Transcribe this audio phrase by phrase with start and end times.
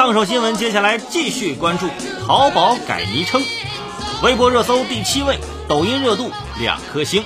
[0.00, 1.84] 烫手新闻，接下来继续关注
[2.26, 3.42] 淘宝改昵称，
[4.22, 5.38] 微博热搜第七位，
[5.68, 7.22] 抖音热度两颗星。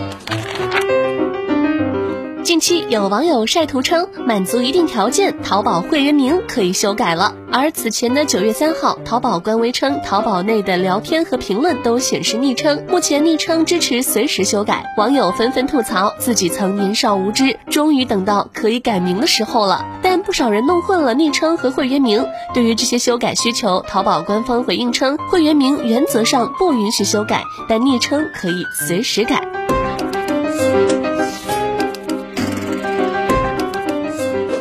[2.42, 7.36] 近期有网友晒图称，满足一定条件，淘宝会员名可以修改了。
[7.52, 14.84] 而此前的九月三号，淘宝官微称，淘宝内的聊天和评论都显示昵称，目前昵称支持随时修改。
[14.98, 19.86] 网友纷纷吐槽自己曾年少无知，终于等到可以改名的时候了。
[20.24, 22.24] 不少人弄混了昵称和会员名。
[22.52, 29.46] 对于这些修改需求，淘宝官方回应称，会员名原则上不允许修改，但昵称可以随时改。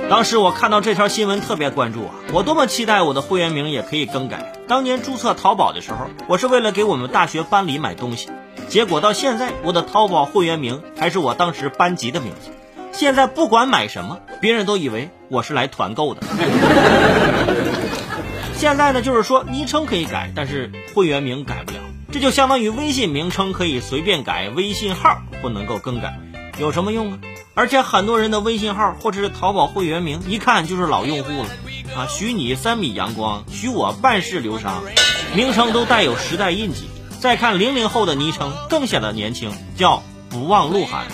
[0.10, 4.54] 当时我看到这条新闻特别关注啊，我多么期待我的会员名也可以更改。
[4.68, 8.30] 当年注册淘宝的时候，我是为了给我们大学班里买东西，
[8.70, 12.52] 结果到现在我的淘宝会员名还是我当时班级的名字。
[12.94, 16.22] 现在不管买什么，别人都以为我是来团购的。
[18.56, 21.80] 现在呢，就是说昵称可以改，但是会员名改不了，
[22.12, 26.18] 这就相当于微信名称可以随便改，微信号不能够更改，
[26.60, 27.20] 有什么用啊？
[27.56, 31.50] 而且很多人的微信号或者是淘宝会员名，一看就是老用户了
[31.96, 32.08] 啊！
[32.10, 34.82] 许你三米阳光，许我半世流沙，
[35.36, 36.88] 名称都带有时代印记。
[37.20, 41.06] 再看零零后的昵称，更显得年轻，叫不忘鹿晗。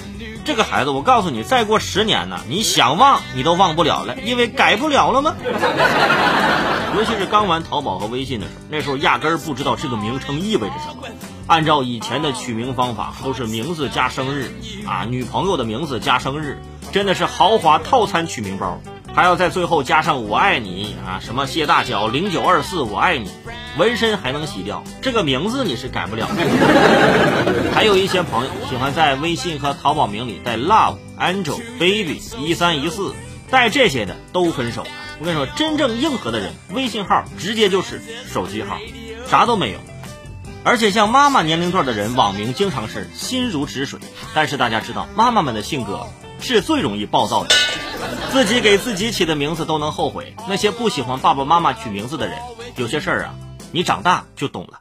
[0.50, 5.36] 这个孩子，我告诉你，再过十年呢，你想忘你都忘不了了，因为改不了了吗？
[6.98, 11.04] 尤其是刚玩淘宝和微信的时候，那时候压根儿不知道这个名称意味着什么。
[11.46, 14.52] 按照以前的取名方法，都是名字加生日
[14.88, 16.58] 啊，女朋友的名字加生日，
[16.92, 18.82] 真的是豪华套餐取名包，
[19.14, 23.30] 还要在最后加上我爱你啊，什么谢大脚零九二四我爱你，
[23.78, 27.72] 纹身还能洗掉，这个名字你是改不了的。
[27.76, 33.14] 还有一些朋友喜欢在微信和淘宝名里带 love、angel、baby、一三一四，
[33.50, 34.86] 带这些的都分手。
[35.20, 38.02] 我跟你说，真正硬核的人，微信号直接就是
[38.32, 38.78] 手机号，
[39.30, 39.80] 啥都没有。
[40.64, 44.00] 而且像妈妈年龄段的人，网名经常是心如止水。
[44.34, 46.08] 但是大家知道，妈妈们的性格
[46.40, 47.50] 是最容易暴躁的，
[48.32, 50.36] 自己给自己起的名字都能后悔。
[50.48, 52.38] 那些不喜欢爸爸妈妈取名字的人，
[52.76, 53.34] 有些事儿啊，
[53.72, 54.78] 你长大就懂了。